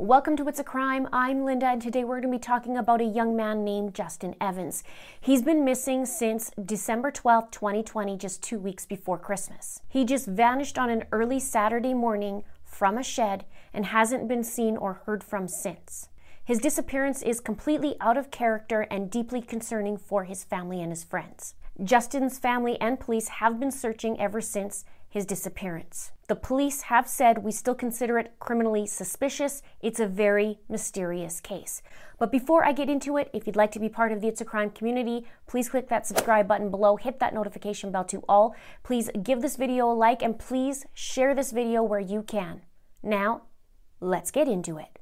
[0.00, 1.08] Welcome to It's a Crime.
[1.12, 4.36] I'm Linda, and today we're going to be talking about a young man named Justin
[4.40, 4.84] Evans.
[5.20, 9.80] He's been missing since December 12, 2020, just two weeks before Christmas.
[9.88, 14.76] He just vanished on an early Saturday morning from a shed and hasn't been seen
[14.76, 16.08] or heard from since.
[16.44, 21.02] His disappearance is completely out of character and deeply concerning for his family and his
[21.02, 21.56] friends.
[21.82, 26.12] Justin's family and police have been searching ever since his disappearance.
[26.28, 29.62] The police have said we still consider it criminally suspicious.
[29.80, 31.80] It's a very mysterious case.
[32.18, 34.42] But before I get into it, if you'd like to be part of the It's
[34.42, 38.54] a Crime community, please click that subscribe button below, hit that notification bell to all.
[38.82, 42.60] Please give this video a like and please share this video where you can.
[43.02, 43.44] Now,
[43.98, 44.98] let's get into it.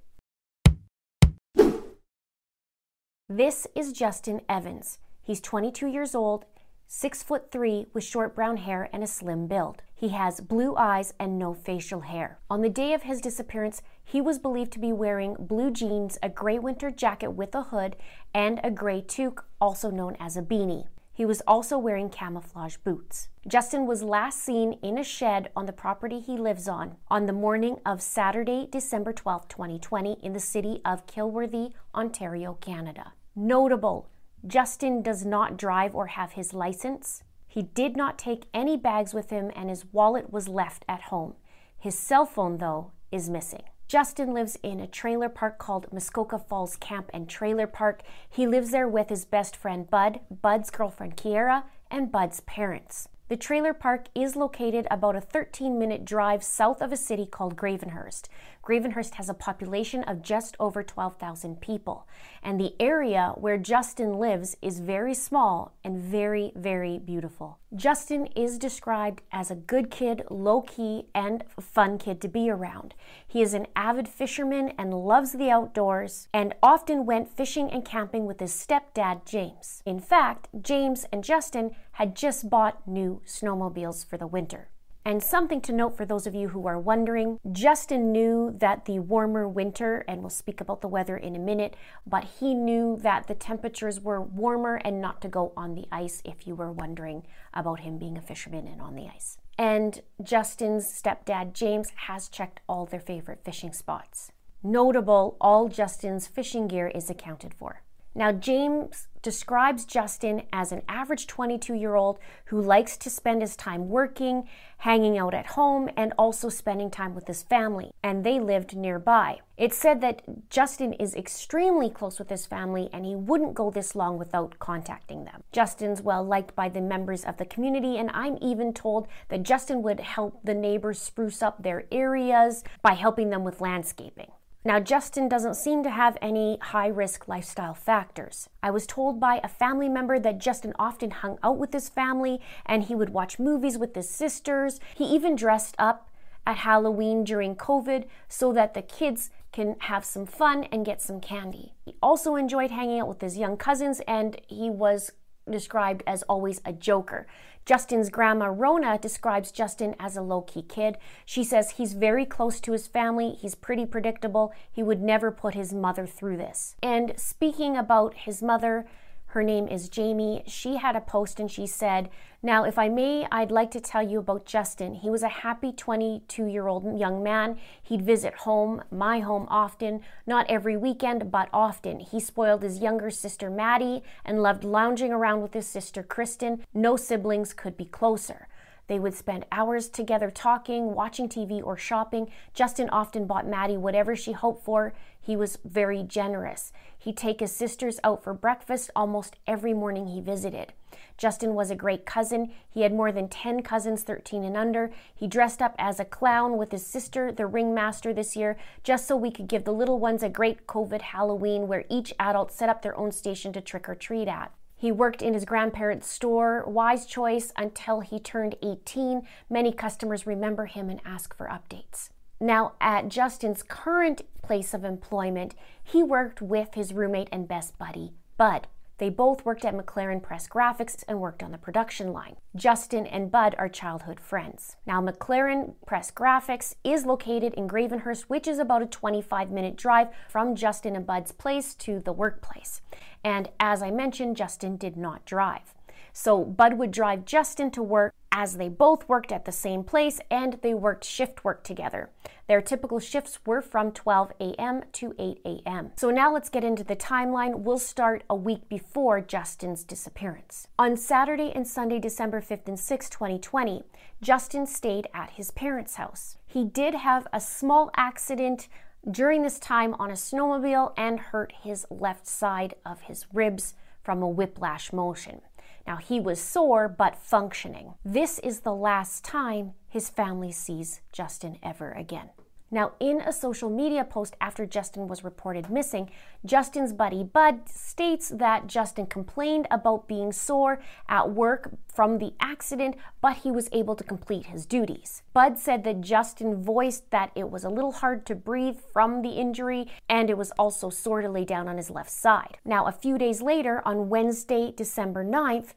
[3.28, 4.98] This is Justin Evans.
[5.24, 6.44] He's 22 years old
[6.88, 9.82] Six foot three with short brown hair and a slim build.
[9.98, 12.38] He has blue eyes and no facial hair.
[12.50, 16.28] On the day of his disappearance, he was believed to be wearing blue jeans, a
[16.28, 17.96] gray winter jacket with a hood,
[18.34, 20.88] and a gray toque, also known as a beanie.
[21.14, 23.28] He was also wearing camouflage boots.
[23.48, 27.32] Justin was last seen in a shed on the property he lives on on the
[27.32, 33.14] morning of Saturday, December 12, 2020, in the city of Kilworthy, Ontario, Canada.
[33.34, 34.10] Notable
[34.46, 37.22] Justin does not drive or have his license.
[37.56, 41.36] He did not take any bags with him and his wallet was left at home.
[41.78, 43.62] His cell phone, though, is missing.
[43.88, 48.02] Justin lives in a trailer park called Muskoka Falls Camp and Trailer Park.
[48.28, 53.08] He lives there with his best friend Bud, Bud's girlfriend Kiera, and Bud's parents.
[53.28, 57.56] The trailer park is located about a 13 minute drive south of a city called
[57.56, 58.28] Gravenhurst.
[58.66, 62.08] Gravenhurst has a population of just over 12,000 people,
[62.42, 67.60] and the area where Justin lives is very small and very, very beautiful.
[67.76, 72.94] Justin is described as a good kid, low key, and fun kid to be around.
[73.24, 78.26] He is an avid fisherman and loves the outdoors, and often went fishing and camping
[78.26, 79.80] with his stepdad, James.
[79.86, 84.70] In fact, James and Justin had just bought new snowmobiles for the winter.
[85.06, 88.98] And something to note for those of you who are wondering Justin knew that the
[88.98, 93.28] warmer winter, and we'll speak about the weather in a minute, but he knew that
[93.28, 97.24] the temperatures were warmer and not to go on the ice if you were wondering
[97.54, 99.38] about him being a fisherman and on the ice.
[99.56, 104.32] And Justin's stepdad, James, has checked all their favorite fishing spots.
[104.60, 107.82] Notable, all Justin's fishing gear is accounted for.
[108.16, 113.56] Now, James describes Justin as an average 22 year old who likes to spend his
[113.56, 117.90] time working, hanging out at home, and also spending time with his family.
[118.02, 119.40] And they lived nearby.
[119.58, 123.94] It's said that Justin is extremely close with his family and he wouldn't go this
[123.94, 125.42] long without contacting them.
[125.52, 129.82] Justin's well liked by the members of the community, and I'm even told that Justin
[129.82, 134.30] would help the neighbors spruce up their areas by helping them with landscaping.
[134.66, 138.48] Now, Justin doesn't seem to have any high risk lifestyle factors.
[138.64, 142.40] I was told by a family member that Justin often hung out with his family
[142.66, 144.80] and he would watch movies with his sisters.
[144.96, 146.10] He even dressed up
[146.44, 151.20] at Halloween during COVID so that the kids can have some fun and get some
[151.20, 151.74] candy.
[151.84, 155.12] He also enjoyed hanging out with his young cousins and he was
[155.48, 157.28] described as always a joker.
[157.66, 160.98] Justin's grandma Rona describes Justin as a low key kid.
[161.24, 165.54] She says he's very close to his family, he's pretty predictable, he would never put
[165.54, 166.76] his mother through this.
[166.80, 168.86] And speaking about his mother,
[169.36, 170.42] her name is Jamie.
[170.46, 172.08] She had a post and she said,
[172.42, 174.94] Now, if I may, I'd like to tell you about Justin.
[174.94, 177.58] He was a happy 22 year old young man.
[177.82, 182.00] He'd visit home, my home, often, not every weekend, but often.
[182.00, 186.64] He spoiled his younger sister, Maddie, and loved lounging around with his sister, Kristen.
[186.72, 188.48] No siblings could be closer.
[188.88, 192.30] They would spend hours together talking, watching TV, or shopping.
[192.54, 194.94] Justin often bought Maddie whatever she hoped for.
[195.20, 196.72] He was very generous.
[197.06, 200.72] He'd take his sisters out for breakfast almost every morning he visited.
[201.16, 202.50] Justin was a great cousin.
[202.68, 204.90] He had more than 10 cousins, 13 and under.
[205.14, 209.16] He dressed up as a clown with his sister, the ringmaster, this year, just so
[209.16, 212.82] we could give the little ones a great COVID Halloween where each adult set up
[212.82, 214.50] their own station to trick or treat at.
[214.74, 219.22] He worked in his grandparents' store, Wise Choice, until he turned 18.
[219.48, 222.08] Many customers remember him and ask for updates.
[222.40, 228.12] Now, at Justin's current place of employment, he worked with his roommate and best buddy,
[228.36, 228.66] Bud.
[228.98, 232.36] They both worked at McLaren Press Graphics and worked on the production line.
[232.54, 234.76] Justin and Bud are childhood friends.
[234.86, 240.08] Now, McLaren Press Graphics is located in Gravenhurst, which is about a 25 minute drive
[240.28, 242.80] from Justin and Bud's place to the workplace.
[243.22, 245.75] And as I mentioned, Justin did not drive.
[246.18, 250.18] So Bud would drive Justin to work as they both worked at the same place
[250.30, 252.08] and they worked shift work together.
[252.48, 254.84] Their typical shifts were from 12 a.m.
[254.92, 255.92] to 8 a.m.
[255.96, 257.58] So now let's get into the timeline.
[257.58, 260.68] We'll start a week before Justin's disappearance.
[260.78, 263.82] On Saturday and Sunday, December 5th and 6th, 2020,
[264.22, 266.38] Justin stayed at his parents' house.
[266.46, 268.68] He did have a small accident
[269.08, 274.22] during this time on a snowmobile and hurt his left side of his ribs from
[274.22, 275.42] a whiplash motion.
[275.86, 277.94] Now, he was sore but functioning.
[278.04, 282.30] This is the last time his family sees Justin ever again.
[282.70, 286.10] Now, in a social media post after Justin was reported missing,
[286.44, 292.96] Justin's buddy Bud states that Justin complained about being sore at work from the accident,
[293.20, 295.22] but he was able to complete his duties.
[295.32, 299.30] Bud said that Justin voiced that it was a little hard to breathe from the
[299.30, 302.58] injury and it was also sore to lay down on his left side.
[302.64, 305.74] Now, a few days later, on Wednesday, December 9th,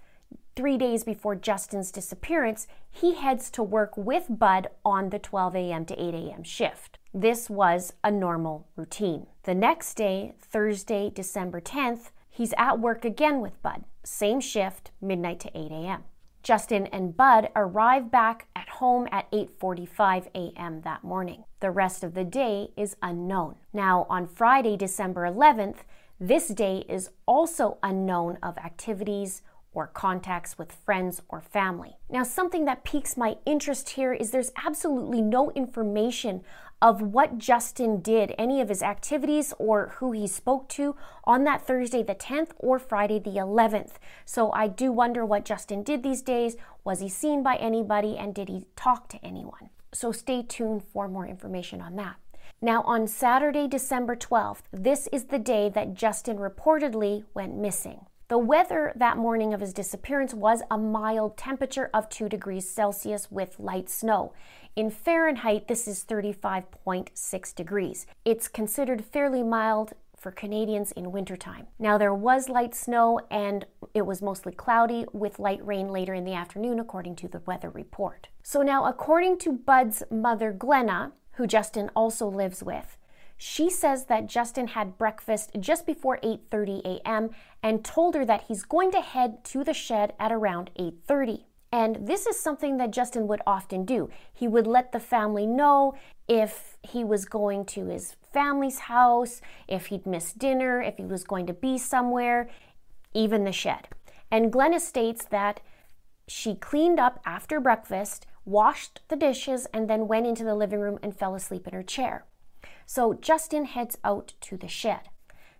[0.55, 5.85] three days before Justin's disappearance, he heads to work with Bud on the 12 a.m.
[5.85, 6.43] to 8 a.m.
[6.43, 6.97] shift.
[7.13, 9.27] This was a normal routine.
[9.43, 13.83] The next day, Thursday, December 10th, he's at work again with Bud.
[14.03, 16.03] Same shift, midnight to 8 a.m.
[16.41, 20.81] Justin and Bud arrive back at home at 8:45 a.m.
[20.81, 21.43] that morning.
[21.59, 23.55] The rest of the day is unknown.
[23.73, 25.79] Now, on Friday, December 11th,
[26.19, 29.41] this day is also unknown of activities
[29.73, 31.97] or contacts with friends or family.
[32.09, 36.43] Now, something that piques my interest here is there's absolutely no information
[36.81, 40.95] of what Justin did, any of his activities or who he spoke to
[41.25, 43.93] on that Thursday the 10th or Friday the 11th.
[44.25, 46.55] So I do wonder what Justin did these days.
[46.83, 49.69] Was he seen by anybody and did he talk to anyone?
[49.91, 52.15] So stay tuned for more information on that.
[52.61, 58.05] Now, on Saturday, December 12th, this is the day that Justin reportedly went missing.
[58.29, 63.31] The weather that morning of his disappearance was a mild temperature of 2 degrees Celsius
[63.31, 64.33] with light snow.
[64.75, 68.05] In Fahrenheit, this is 35.6 degrees.
[68.25, 71.65] It's considered fairly mild for Canadians in wintertime.
[71.79, 73.65] Now, there was light snow and
[73.95, 77.71] it was mostly cloudy with light rain later in the afternoon, according to the weather
[77.71, 78.27] report.
[78.43, 82.95] So, now, according to Bud's mother, Glenna, who Justin also lives with,
[83.41, 87.29] she says that Justin had breakfast just before 8:30 a.m.
[87.63, 91.45] and told her that he's going to head to the shed at around 8:30.
[91.71, 94.09] And this is something that Justin would often do.
[94.33, 95.95] He would let the family know
[96.27, 99.39] if he was going to his family's house,
[99.69, 102.49] if he'd missed dinner, if he was going to be somewhere,
[103.13, 103.87] even the shed.
[104.29, 105.61] And Glenna states that
[106.27, 110.99] she cleaned up after breakfast, washed the dishes, and then went into the living room
[111.01, 112.25] and fell asleep in her chair.
[112.89, 115.09] So Justin heads out to the shed.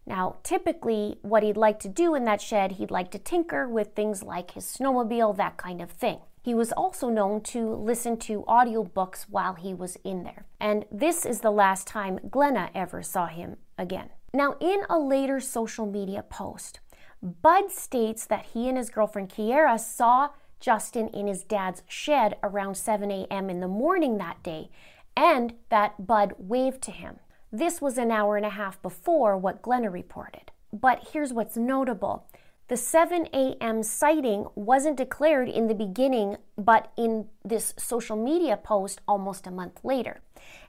[0.03, 3.93] Now, typically, what he'd like to do in that shed, he'd like to tinker with
[3.93, 6.21] things like his snowmobile, that kind of thing.
[6.41, 10.47] He was also known to listen to audiobooks while he was in there.
[10.59, 14.09] And this is the last time Glenna ever saw him again.
[14.33, 16.79] Now, in a later social media post,
[17.21, 20.29] Bud states that he and his girlfriend Kiera saw
[20.59, 23.51] Justin in his dad's shed around 7 a.m.
[23.51, 24.71] in the morning that day
[25.19, 27.19] and that Bud waved to him.
[27.51, 30.51] This was an hour and a half before what Glenna reported.
[30.71, 32.25] But here's what's notable.
[32.69, 33.83] The 7 a.m.
[33.83, 39.81] sighting wasn't declared in the beginning, but in this social media post almost a month
[39.83, 40.21] later.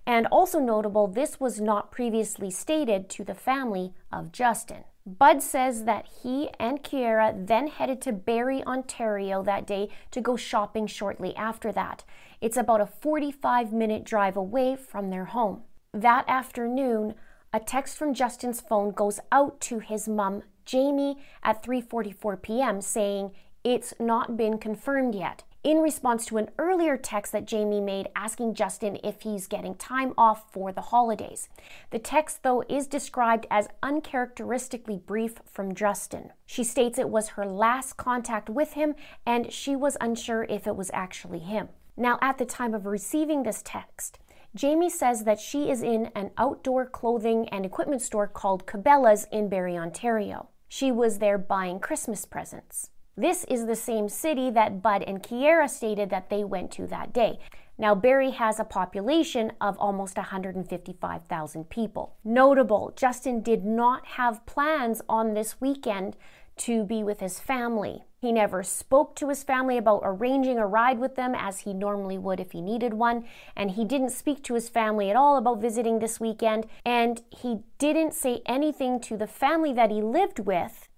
[0.04, 4.82] And also notable, this was not previously stated to the family of Justin.
[5.06, 10.36] Bud says that he and Kiera then headed to Barrie, Ontario that day to go
[10.36, 12.04] shopping shortly after that.
[12.40, 15.64] It's about a 45 minute drive away from their home.
[15.92, 17.14] That afternoon,
[17.52, 22.80] a text from Justin's phone goes out to his mom, Jamie, at 3:44 p.m.
[22.80, 23.32] saying,
[23.62, 28.54] "It's not been confirmed yet." In response to an earlier text that Jamie made asking
[28.54, 31.50] Justin if he's getting time off for the holidays.
[31.90, 36.32] The text, though, is described as uncharacteristically brief from Justin.
[36.46, 38.94] She states it was her last contact with him
[39.26, 41.68] and she was unsure if it was actually him.
[41.96, 44.18] Now, at the time of receiving this text,
[44.54, 49.48] Jamie says that she is in an outdoor clothing and equipment store called Cabela's in
[49.48, 50.48] Barrie, Ontario.
[50.68, 52.90] She was there buying Christmas presents.
[53.16, 57.12] This is the same city that Bud and Kiera stated that they went to that
[57.12, 57.38] day.
[57.76, 62.16] Now, Barrie has a population of almost 155,000 people.
[62.24, 66.16] Notable, Justin did not have plans on this weekend
[66.58, 68.04] to be with his family.
[68.20, 72.18] He never spoke to his family about arranging a ride with them as he normally
[72.18, 73.24] would if he needed one,
[73.56, 77.60] and he didn't speak to his family at all about visiting this weekend, and he
[77.78, 80.88] didn't say anything to the family that he lived with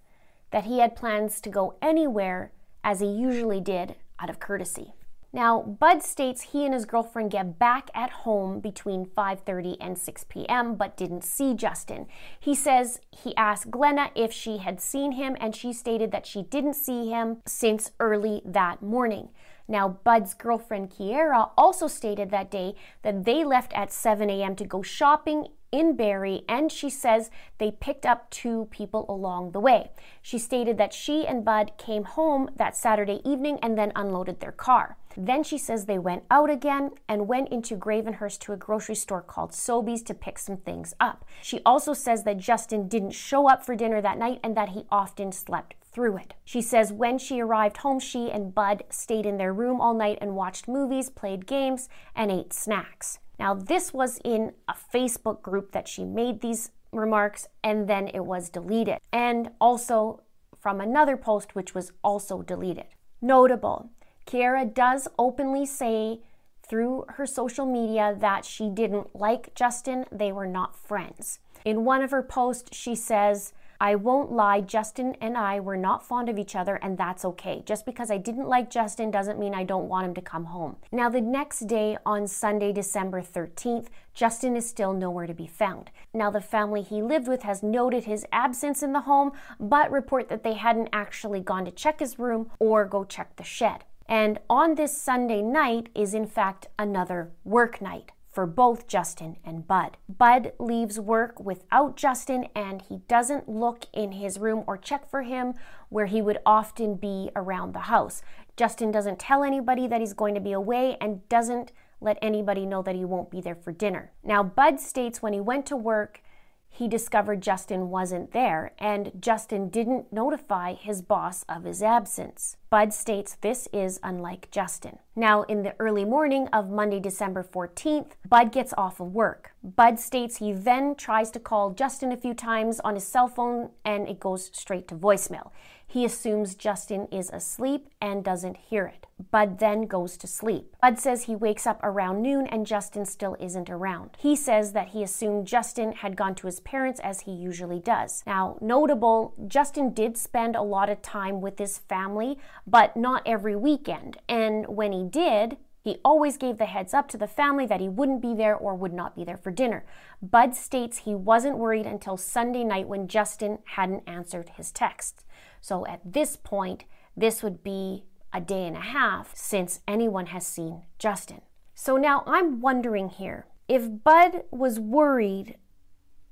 [0.50, 2.50] that he had plans to go anywhere
[2.82, 4.92] as he usually did out of courtesy.
[5.34, 10.24] Now, Bud states he and his girlfriend get back at home between 5:30 and 6
[10.28, 10.74] p.m.
[10.74, 12.06] but didn't see Justin.
[12.38, 16.42] He says he asked Glenna if she had seen him and she stated that she
[16.42, 19.30] didn't see him since early that morning.
[19.66, 24.54] Now, Bud's girlfriend Kiera also stated that day that they left at 7 a.m.
[24.56, 29.60] to go shopping in Barrie, and she says they picked up two people along the
[29.60, 29.90] way.
[30.20, 34.52] She stated that she and Bud came home that Saturday evening and then unloaded their
[34.52, 34.98] car.
[35.16, 39.22] Then she says they went out again and went into Gravenhurst to a grocery store
[39.22, 41.24] called Sobeys to pick some things up.
[41.42, 44.86] She also says that Justin didn't show up for dinner that night and that he
[44.90, 46.34] often slept through it.
[46.44, 50.18] She says when she arrived home, she and Bud stayed in their room all night
[50.20, 53.18] and watched movies, played games, and ate snacks.
[53.38, 58.24] Now, this was in a Facebook group that she made these remarks and then it
[58.24, 58.98] was deleted.
[59.12, 60.22] And also
[60.58, 62.86] from another post, which was also deleted.
[63.20, 63.90] Notable,
[64.26, 66.20] Kiera does openly say
[66.62, 71.38] through her social media that she didn't like Justin, they were not friends.
[71.64, 73.52] In one of her posts, she says,
[73.82, 77.64] I won't lie, Justin and I were not fond of each other, and that's okay.
[77.66, 80.76] Just because I didn't like Justin doesn't mean I don't want him to come home.
[80.92, 85.90] Now, the next day, on Sunday, December 13th, Justin is still nowhere to be found.
[86.14, 90.28] Now, the family he lived with has noted his absence in the home, but report
[90.28, 93.84] that they hadn't actually gone to check his room or go check the shed.
[94.12, 99.66] And on this Sunday night is, in fact, another work night for both Justin and
[99.66, 99.96] Bud.
[100.06, 105.22] Bud leaves work without Justin and he doesn't look in his room or check for
[105.22, 105.54] him
[105.88, 108.20] where he would often be around the house.
[108.54, 112.82] Justin doesn't tell anybody that he's going to be away and doesn't let anybody know
[112.82, 114.12] that he won't be there for dinner.
[114.22, 116.20] Now, Bud states when he went to work,
[116.68, 122.58] he discovered Justin wasn't there, and Justin didn't notify his boss of his absence.
[122.72, 124.98] Bud states this is unlike Justin.
[125.14, 129.52] Now, in the early morning of Monday, December 14th, Bud gets off of work.
[129.62, 133.72] Bud states he then tries to call Justin a few times on his cell phone
[133.84, 135.50] and it goes straight to voicemail.
[135.86, 139.06] He assumes Justin is asleep and doesn't hear it.
[139.30, 140.74] Bud then goes to sleep.
[140.80, 144.16] Bud says he wakes up around noon and Justin still isn't around.
[144.18, 148.22] He says that he assumed Justin had gone to his parents as he usually does.
[148.26, 153.56] Now, notable, Justin did spend a lot of time with his family, but not every
[153.56, 154.18] weekend.
[154.28, 157.88] And when he did, he always gave the heads up to the family that he
[157.88, 159.84] wouldn't be there or would not be there for dinner.
[160.22, 165.24] Bud states he wasn't worried until Sunday night when Justin hadn't answered his text.
[165.60, 166.84] So at this point,
[167.16, 171.42] this would be a day and a half since anyone has seen Justin.
[171.74, 175.56] So now I'm wondering here if Bud was worried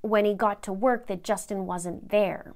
[0.03, 2.55] when he got to work that Justin wasn't there,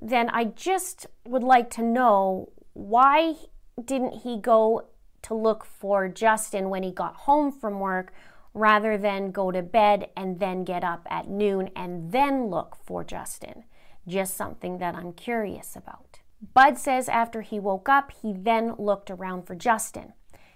[0.00, 3.34] then I just would like to know why
[3.82, 4.86] didn't he go
[5.22, 8.12] to look for Justin when he got home from work
[8.54, 13.04] rather than go to bed and then get up at noon and then look for
[13.04, 13.64] Justin?
[14.06, 16.20] just something that I'm curious about.
[16.54, 20.14] Bud says after he woke up, he then looked around for Justin.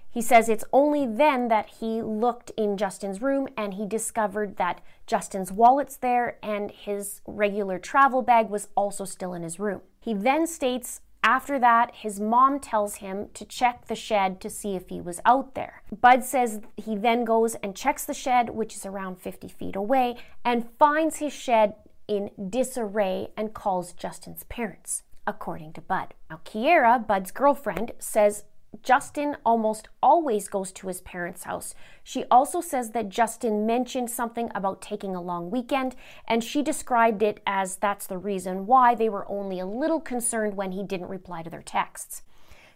[0.08, 4.80] He says it's only then that he looked in Justin's room and he discovered that
[5.06, 9.80] Justin's wallet's there and his regular travel bag was also still in his room.
[10.00, 14.76] He then states after that, his mom tells him to check the shed to see
[14.76, 15.82] if he was out there.
[16.00, 20.16] Bud says he then goes and checks the shed, which is around 50 feet away,
[20.44, 21.76] and finds his shed
[22.06, 26.12] in disarray and calls Justin's parents, according to Bud.
[26.28, 28.44] Now, Kiera, Bud's girlfriend, says
[28.82, 31.74] Justin almost always goes to his parents' house.
[32.02, 35.94] She also says that Justin mentioned something about taking a long weekend,
[36.26, 40.56] and she described it as that's the reason why they were only a little concerned
[40.56, 42.22] when he didn't reply to their texts.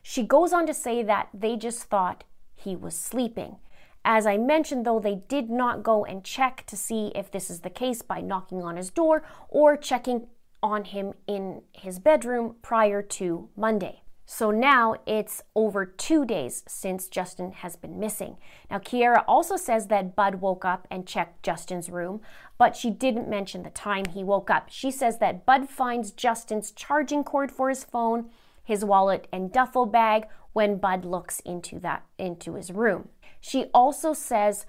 [0.03, 2.25] She goes on to say that they just thought
[2.55, 3.57] he was sleeping.
[4.05, 7.61] As I mentioned, though, they did not go and check to see if this is
[7.61, 10.29] the case by knocking on his door or checking
[10.63, 14.03] on him in his bedroom prior to Monday.
[14.31, 18.37] So now it's over two days since Justin has been missing.
[18.71, 22.21] Now, Kiera also says that Bud woke up and checked Justin's room,
[22.59, 24.67] but she didn't mention the time he woke up.
[24.69, 28.29] She says that Bud finds Justin's charging cord for his phone,
[28.63, 33.09] his wallet, and duffel bag when Bud looks into that into his room.
[33.41, 34.67] She also says,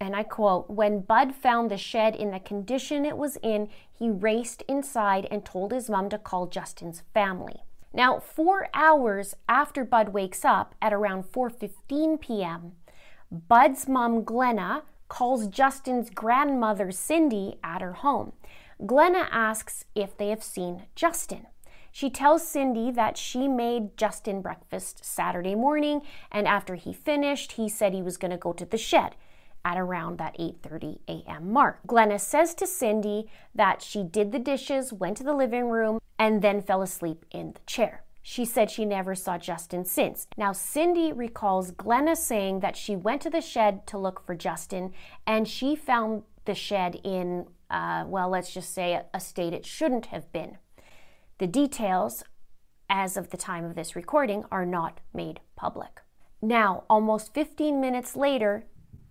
[0.00, 4.08] and I quote, when Bud found the shed in the condition it was in, he
[4.08, 7.64] raced inside and told his mom to call Justin's family.
[7.92, 12.72] Now, 4 hours after Bud wakes up at around 4:15 p.m.,
[13.30, 18.32] Bud's mom Glenna calls Justin's grandmother Cindy at her home.
[18.86, 21.46] Glenna asks if they have seen Justin.
[21.92, 27.68] She tells Cindy that she made Justin breakfast Saturday morning, and after he finished, he
[27.68, 29.16] said he was going to go to the shed
[29.64, 31.52] at around that 8:30 a.m.
[31.52, 31.80] mark.
[31.86, 36.42] Glenna says to Cindy that she did the dishes, went to the living room, and
[36.42, 38.04] then fell asleep in the chair.
[38.22, 40.26] She said she never saw Justin since.
[40.36, 44.92] Now, Cindy recalls Glenna saying that she went to the shed to look for Justin
[45.26, 50.06] and she found the shed in, uh, well, let's just say a state it shouldn't
[50.06, 50.58] have been.
[51.38, 52.22] The details,
[52.90, 56.02] as of the time of this recording, are not made public.
[56.42, 58.64] Now, almost 15 minutes later,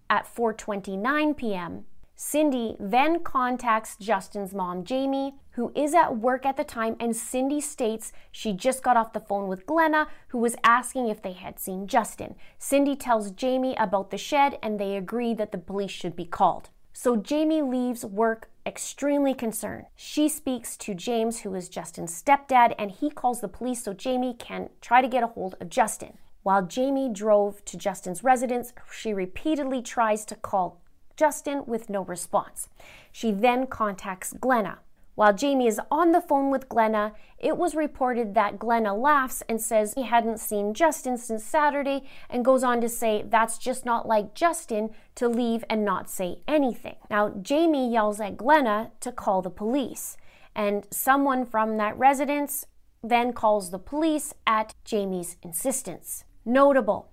[0.10, 1.86] at 4:29 p.m.,
[2.22, 7.62] Cindy then contacts Justin's mom, Jamie, who is at work at the time, and Cindy
[7.62, 11.60] states she just got off the phone with Glenna, who was asking if they had
[11.60, 12.36] seen Justin.
[12.58, 16.70] Cindy tells Jamie about the shed, and they agree that the police should be called.
[16.92, 19.86] So Jamie leaves work extremely concerned.
[19.96, 24.36] She speaks to James, who is Justin's stepdad, and he calls the police so Jamie
[24.38, 26.18] can try to get a hold of Justin.
[26.50, 30.82] While Jamie drove to Justin's residence, she repeatedly tries to call
[31.16, 32.70] Justin with no response.
[33.12, 34.80] She then contacts Glenna.
[35.14, 39.62] While Jamie is on the phone with Glenna, it was reported that Glenna laughs and
[39.62, 44.08] says he hadn't seen Justin since Saturday and goes on to say that's just not
[44.08, 46.96] like Justin to leave and not say anything.
[47.12, 50.18] Now, Jamie yells at Glenna to call the police,
[50.56, 52.66] and someone from that residence
[53.04, 56.24] then calls the police at Jamie's insistence.
[56.46, 57.10] Notable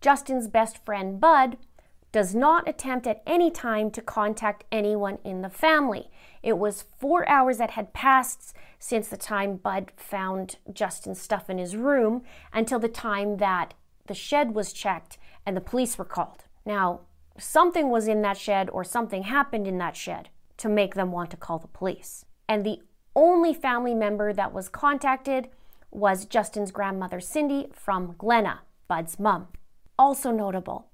[0.00, 1.58] Justin's best friend Bud
[2.12, 6.10] does not attempt at any time to contact anyone in the family.
[6.42, 11.58] It was four hours that had passed since the time Bud found Justin's stuff in
[11.58, 12.22] his room
[12.52, 13.74] until the time that
[14.06, 16.44] the shed was checked and the police were called.
[16.64, 17.00] Now,
[17.38, 21.30] something was in that shed or something happened in that shed to make them want
[21.30, 22.24] to call the police.
[22.48, 22.80] And the
[23.14, 25.48] only family member that was contacted
[25.90, 28.60] was Justin's grandmother, Cindy, from Glenna,
[28.90, 29.46] Bud's mom.
[29.96, 30.88] Also notable,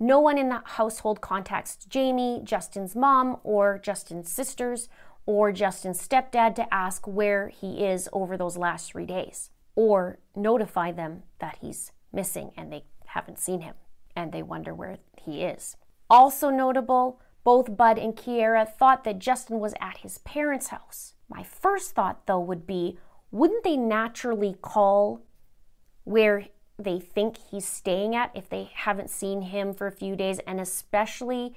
[0.00, 4.88] no one in that household contacts Jamie, Justin's mom, or Justin's sisters,
[5.26, 10.92] or Justin's stepdad to ask where he is over those last three days, or notify
[10.92, 13.74] them that he's missing and they haven't seen him
[14.16, 15.76] and they wonder where he is.
[16.08, 21.12] Also notable, both Bud and Kiera thought that Justin was at his parents' house.
[21.28, 22.98] My first thought, though, would be
[23.30, 25.20] wouldn't they naturally call
[26.04, 26.46] where
[26.82, 30.60] they think he's staying at if they haven't seen him for a few days, and
[30.60, 31.54] especially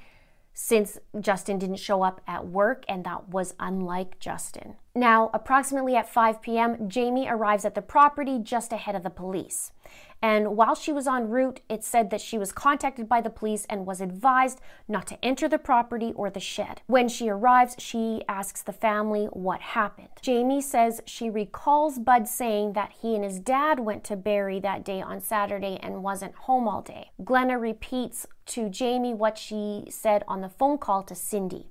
[0.53, 4.75] since Justin didn't show up at work, and that was unlike Justin.
[4.97, 9.71] Now, approximately at 5 p.m., Jamie arrives at the property just ahead of the police.
[10.21, 13.65] And while she was en route, it said that she was contacted by the police
[13.69, 16.81] and was advised not to enter the property or the shed.
[16.87, 20.07] When she arrives, she asks the family what happened.
[20.21, 24.85] Jamie says she recalls Bud saying that he and his dad went to Barrie that
[24.85, 27.11] day on Saturday and wasn't home all day.
[27.23, 31.67] Glenna repeats to Jamie what she said on the phone call to Cindy.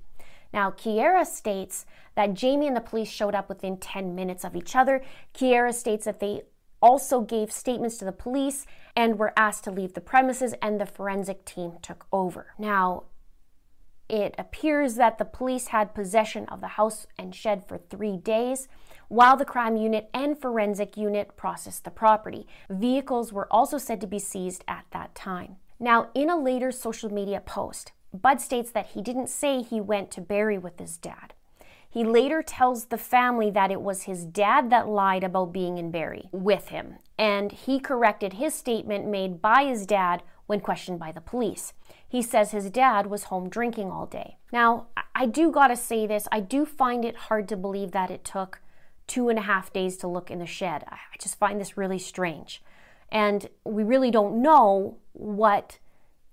[0.54, 4.76] Now, Kiera states that Jamie and the police showed up within 10 minutes of each
[4.76, 5.02] other.
[5.34, 6.42] Kiera states that they
[6.80, 8.64] also gave statements to the police
[8.94, 12.54] and were asked to leave the premises, and the forensic team took over.
[12.56, 13.02] Now,
[14.08, 18.68] it appears that the police had possession of the house and shed for three days,
[19.08, 22.46] while the crime unit and forensic unit processed the property.
[22.70, 25.56] Vehicles were also said to be seized at that time.
[25.80, 30.12] Now, in a later social media post, Bud states that he didn't say he went
[30.12, 31.34] to Barrie with his dad.
[31.90, 35.90] He later tells the family that it was his dad that lied about being in
[35.90, 41.12] Barrie with him, and he corrected his statement made by his dad when questioned by
[41.12, 41.72] the police.
[42.06, 44.38] He says his dad was home drinking all day.
[44.52, 48.24] Now, I do gotta say this, I do find it hard to believe that it
[48.24, 48.60] took
[49.06, 50.84] two and a half days to look in the shed.
[50.88, 52.62] I just find this really strange.
[53.10, 55.78] And we really don't know what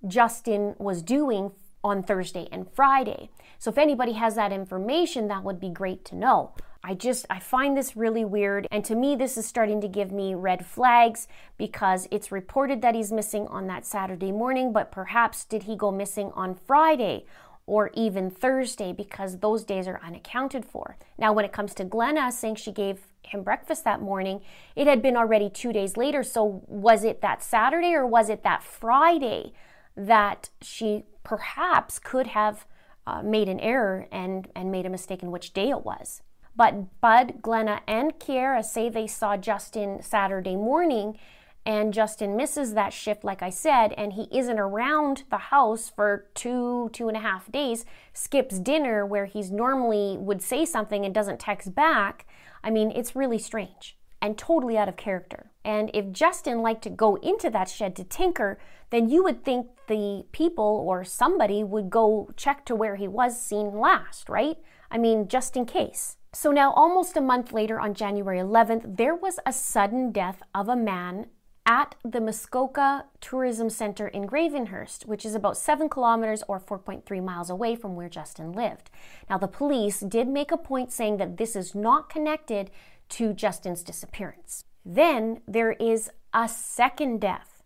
[0.08, 1.52] Justin was doing
[1.84, 3.30] on Thursday and Friday.
[3.60, 6.54] So if anybody has that information, that would be great to know.
[6.84, 10.12] I just I find this really weird and to me this is starting to give
[10.12, 15.46] me red flags because it's reported that he's missing on that Saturday morning, but perhaps
[15.46, 17.26] did he go missing on Friday
[17.67, 20.98] or even Thursday because those days are unaccounted for.
[21.20, 24.41] Now when it comes to Glenna saying she gave him breakfast that morning,
[24.76, 28.41] it had been already 2 days later, so was it that Saturday or was it
[28.41, 29.54] that Friday
[29.96, 32.66] that she perhaps could have
[33.08, 36.22] uh, made an error and, and made a mistake in which day it was.
[36.56, 41.18] But Bud, Glenna, and Kiera say they saw Justin Saturday morning,
[41.66, 46.26] and Justin misses that shift, like I said, and he isn't around the house for
[46.34, 51.14] two, two and a half days, skips dinner where he's normally would say something and
[51.14, 52.26] doesn't text back.
[52.64, 53.96] I mean, it's really strange.
[54.22, 55.51] and totally out of character.
[55.63, 58.58] And if Justin liked to go into that shed to tinker,
[58.89, 63.39] then you would think the people or somebody would go check to where he was
[63.39, 64.58] seen last, right?
[64.89, 66.17] I mean, just in case.
[66.34, 70.69] So now, almost a month later, on January 11th, there was a sudden death of
[70.69, 71.28] a man
[71.65, 77.50] at the Muskoka Tourism Center in Gravenhurst, which is about 7 kilometers or 4.3 miles
[77.50, 78.89] away from where Justin lived.
[79.30, 82.71] Now, the police did make a point saying that this is not connected
[83.10, 84.63] to Justin's disappearance.
[84.86, 87.63] Then there is a second death,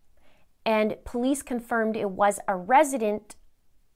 [0.65, 3.35] and police confirmed it was a resident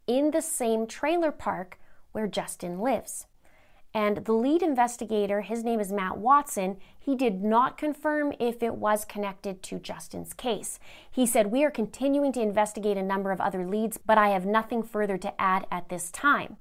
[0.08, 1.80] in the same trailer park
[2.12, 3.26] where Justin lives.
[3.94, 8.76] And the lead investigator, his name is Matt Watson, he did not confirm if it
[8.76, 10.80] was connected to Justin's case.
[11.10, 14.46] He said, We are continuing to investigate a number of other leads, but I have
[14.46, 16.58] nothing further to add at this time.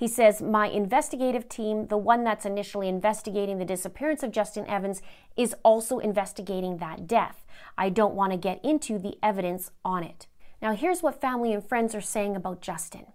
[0.00, 5.02] He says, My investigative team, the one that's initially investigating the disappearance of Justin Evans,
[5.36, 7.44] is also investigating that death.
[7.76, 10.26] I don't want to get into the evidence on it.
[10.62, 13.08] Now, here's what family and friends are saying about Justin.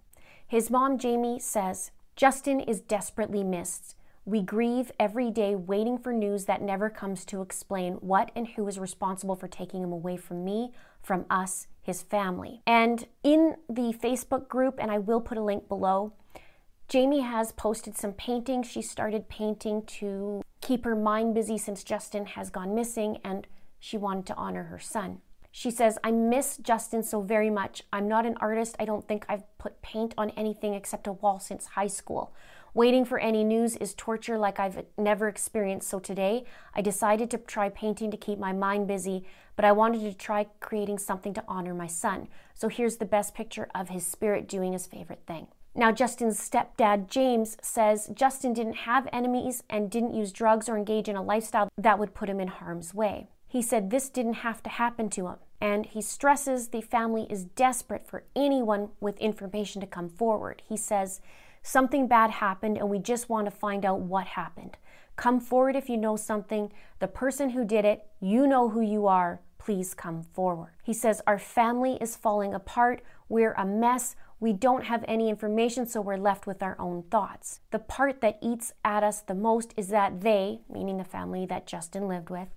[0.46, 3.96] His mom, Jamie, says, Justin is desperately missed.
[4.24, 8.68] We grieve every day waiting for news that never comes to explain what and who
[8.68, 10.70] is responsible for taking him away from me,
[11.02, 12.62] from us, his family.
[12.64, 16.12] And in the Facebook group, and I will put a link below,
[16.88, 18.70] Jamie has posted some paintings.
[18.70, 23.46] She started painting to keep her mind busy since Justin has gone missing and
[23.80, 25.20] she wanted to honor her son.
[25.50, 27.82] She says, I miss Justin so very much.
[27.92, 28.76] I'm not an artist.
[28.78, 32.32] I don't think I've put paint on anything except a wall since high school.
[32.72, 35.88] Waiting for any news is torture like I've never experienced.
[35.88, 36.44] So today,
[36.74, 39.24] I decided to try painting to keep my mind busy,
[39.56, 42.28] but I wanted to try creating something to honor my son.
[42.54, 45.48] So here's the best picture of his spirit doing his favorite thing.
[45.76, 51.08] Now, Justin's stepdad, James, says Justin didn't have enemies and didn't use drugs or engage
[51.08, 53.28] in a lifestyle that would put him in harm's way.
[53.46, 57.44] He said this didn't have to happen to him and he stresses the family is
[57.44, 60.62] desperate for anyone with information to come forward.
[60.68, 61.20] He says,
[61.62, 64.76] Something bad happened, and we just want to find out what happened.
[65.16, 66.72] Come forward if you know something.
[67.00, 69.40] The person who did it, you know who you are.
[69.58, 70.74] Please come forward.
[70.84, 73.02] He says, Our family is falling apart.
[73.28, 74.14] We're a mess.
[74.38, 77.60] We don't have any information, so we're left with our own thoughts.
[77.70, 81.66] The part that eats at us the most is that they, meaning the family that
[81.66, 82.48] Justin lived with,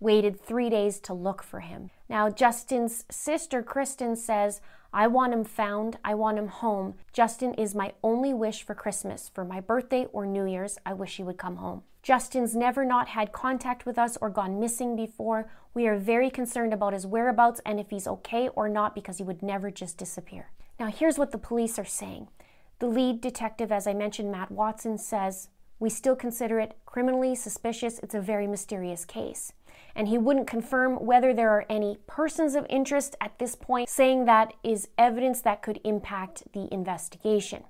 [0.00, 1.90] waited three days to look for him.
[2.08, 4.62] Now, Justin's sister, Kristen, says,
[4.94, 5.98] I want him found.
[6.02, 6.94] I want him home.
[7.12, 9.30] Justin is my only wish for Christmas.
[9.34, 11.82] For my birthday or New Year's, I wish he would come home.
[12.02, 15.50] Justin's never not had contact with us or gone missing before.
[15.74, 19.24] We are very concerned about his whereabouts and if he's okay or not because he
[19.24, 20.50] would never just disappear.
[20.78, 22.28] Now, here's what the police are saying.
[22.78, 27.98] The lead detective, as I mentioned, Matt Watson, says, We still consider it criminally suspicious.
[28.00, 29.52] It's a very mysterious case
[29.96, 34.26] and he wouldn't confirm whether there are any persons of interest at this point, saying
[34.26, 37.64] that is evidence that could impact the investigation.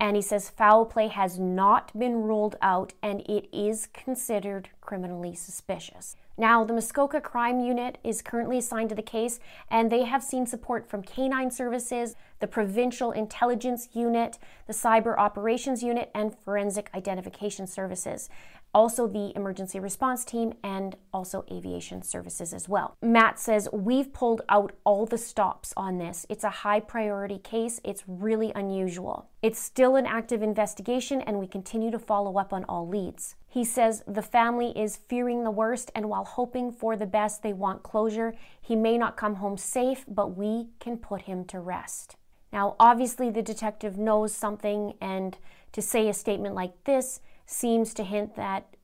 [0.00, 5.34] And he says foul play has not been ruled out and it is considered criminally
[5.34, 6.16] suspicious.
[6.38, 10.46] Now, the Muskoka Crime Unit is currently assigned to the case, and they have seen
[10.46, 17.66] support from Canine Services, the Provincial Intelligence Unit, the Cyber Operations Unit, and Forensic Identification
[17.66, 18.28] Services
[18.76, 22.94] also the emergency response team, and also aviation services as well.
[23.00, 26.26] Matt says, We've pulled out all the stops on this.
[26.28, 29.30] It's a high priority case, it's really unusual.
[29.40, 33.36] It's still an active investigation, and we continue to follow up on all leads.
[33.56, 37.54] He says the family is fearing the worst, and while hoping for the best, they
[37.54, 38.34] want closure.
[38.60, 42.16] He may not come home safe, but we can put him to rest.
[42.52, 45.38] Now, obviously, the detective knows something, and
[45.72, 48.76] to say a statement like this seems to hint that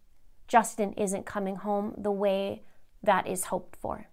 [0.48, 2.62] Justin isn't coming home the way
[3.02, 4.06] that is hoped for.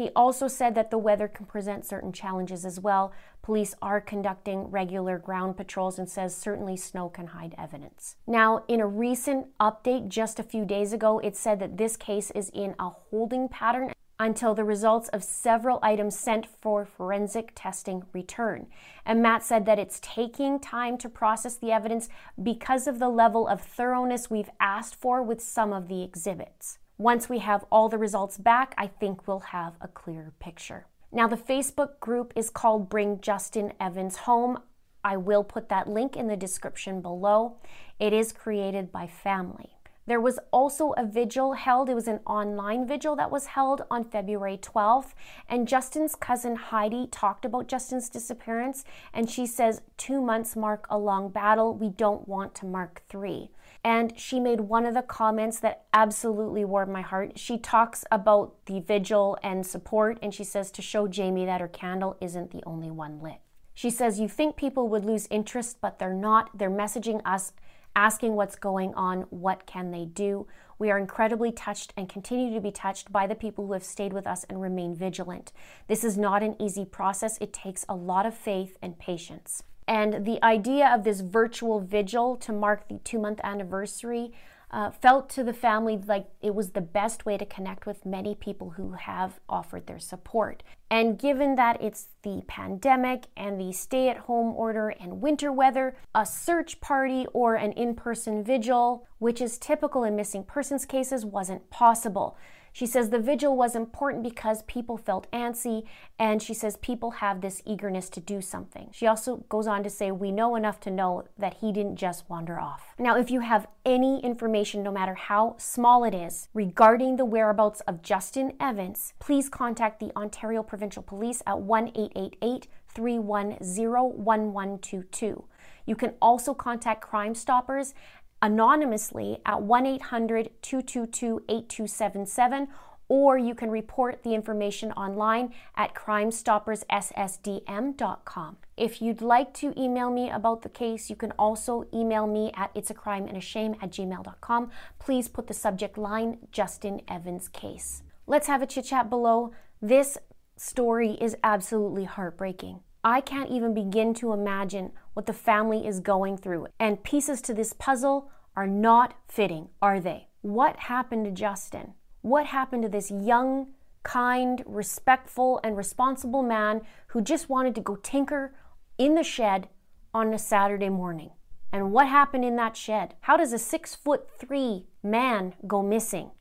[0.00, 3.12] He also said that the weather can present certain challenges as well.
[3.42, 8.16] Police are conducting regular ground patrols and says certainly snow can hide evidence.
[8.26, 12.30] Now, in a recent update just a few days ago, it said that this case
[12.30, 18.02] is in a holding pattern until the results of several items sent for forensic testing
[18.14, 18.68] return.
[19.04, 22.08] And Matt said that it's taking time to process the evidence
[22.42, 26.78] because of the level of thoroughness we've asked for with some of the exhibits.
[27.00, 30.84] Once we have all the results back, I think we'll have a clearer picture.
[31.10, 34.58] Now, the Facebook group is called Bring Justin Evans Home.
[35.02, 37.56] I will put that link in the description below.
[37.98, 39.78] It is created by family.
[40.06, 41.88] There was also a vigil held.
[41.88, 45.14] It was an online vigil that was held on February 12th.
[45.48, 48.84] And Justin's cousin Heidi talked about Justin's disappearance.
[49.14, 51.72] And she says, Two months mark a long battle.
[51.72, 53.52] We don't want to mark three.
[53.82, 57.38] And she made one of the comments that absolutely warmed my heart.
[57.38, 60.18] She talks about the vigil and support.
[60.22, 63.40] And she says to show Jamie that her candle isn't the only one lit.
[63.74, 66.50] She says, You think people would lose interest, but they're not.
[66.56, 67.52] They're messaging us
[67.96, 70.46] asking what's going on, what can they do.
[70.78, 74.12] We are incredibly touched and continue to be touched by the people who have stayed
[74.12, 75.52] with us and remain vigilant.
[75.88, 77.36] This is not an easy process.
[77.40, 79.62] It takes a lot of faith and patience.
[79.90, 84.30] And the idea of this virtual vigil to mark the two month anniversary
[84.70, 88.36] uh, felt to the family like it was the best way to connect with many
[88.36, 90.62] people who have offered their support.
[90.92, 95.96] And given that it's the pandemic and the stay at home order and winter weather,
[96.14, 101.26] a search party or an in person vigil, which is typical in missing persons cases,
[101.26, 102.36] wasn't possible.
[102.72, 105.84] She says the vigil was important because people felt antsy,
[106.18, 108.88] and she says people have this eagerness to do something.
[108.92, 112.28] She also goes on to say, We know enough to know that he didn't just
[112.28, 112.94] wander off.
[112.98, 117.80] Now, if you have any information, no matter how small it is, regarding the whereabouts
[117.82, 125.44] of Justin Evans, please contact the Ontario Provincial Police at 1 888 310 1122.
[125.86, 127.94] You can also contact Crime Stoppers
[128.42, 132.68] anonymously at 1 800 222 8277
[133.10, 138.56] or you can report the information online at crimestopperssdm.com.
[138.76, 142.70] If you'd like to email me about the case, you can also email me at
[142.72, 144.70] it's a crime and a shame at gmail.com.
[145.00, 148.04] Please put the subject line Justin Evans case.
[148.28, 149.50] Let's have a chit chat below.
[149.82, 150.16] This
[150.56, 152.78] story is absolutely heartbreaking.
[153.02, 156.66] I can't even begin to imagine what the family is going through.
[156.78, 160.28] And pieces to this puzzle are not fitting, are they?
[160.42, 161.94] What happened to Justin?
[162.20, 163.68] What happened to this young,
[164.02, 168.54] kind, respectful, and responsible man who just wanted to go tinker
[168.98, 169.68] in the shed
[170.12, 171.30] on a Saturday morning?
[171.72, 173.14] And what happened in that shed?
[173.22, 176.32] How does a six foot three man go missing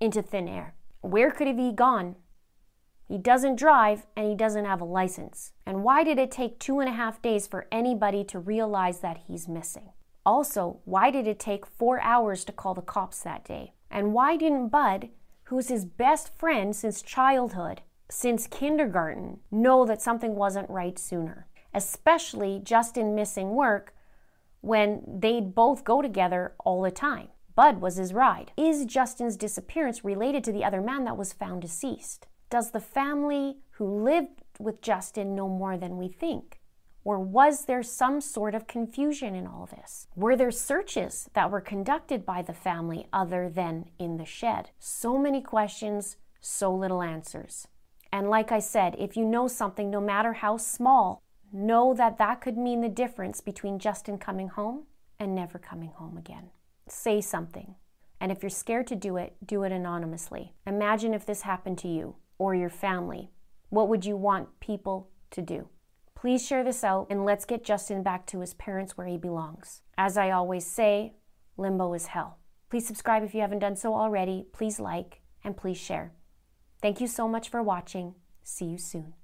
[0.00, 0.74] into thin air?
[1.02, 2.16] Where could he have gone?
[3.08, 5.52] He doesn't drive and he doesn't have a license.
[5.64, 9.22] And why did it take two and a half days for anybody to realize that
[9.26, 9.92] he's missing?
[10.26, 13.72] Also, why did it take four hours to call the cops that day?
[13.90, 15.08] And why didn't Bud,
[15.44, 21.46] who's his best friend since childhood, since kindergarten, know that something wasn't right sooner?
[21.72, 23.94] Especially just in missing work
[24.60, 27.28] when they'd both go together all the time.
[27.54, 28.52] Bud was his ride.
[28.54, 32.26] Is Justin's disappearance related to the other man that was found deceased?
[32.50, 36.60] Does the family who lived with Justin know more than we think?
[37.04, 40.06] Or was there some sort of confusion in all this?
[40.16, 44.70] Were there searches that were conducted by the family other than in the shed?
[44.78, 47.68] So many questions, so little answers.
[48.10, 52.40] And like I said, if you know something, no matter how small, know that that
[52.40, 54.84] could mean the difference between Justin coming home
[55.18, 56.50] and never coming home again.
[56.88, 57.74] Say something.
[58.20, 60.54] And if you're scared to do it, do it anonymously.
[60.66, 63.30] Imagine if this happened to you or your family?
[63.68, 65.68] What would you want people to do?
[66.14, 69.82] Please share this out and let's get Justin back to his parents where he belongs.
[69.96, 71.14] As I always say,
[71.56, 72.38] limbo is hell.
[72.70, 74.46] Please subscribe if you haven't done so already.
[74.52, 76.12] Please like and please share.
[76.82, 78.14] Thank you so much for watching.
[78.42, 79.17] See you soon.